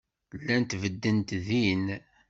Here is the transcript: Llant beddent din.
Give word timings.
Llant 0.39 0.71
beddent 0.81 1.29
din. 1.47 1.85